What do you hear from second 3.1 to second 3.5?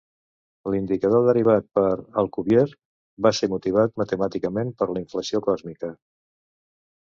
va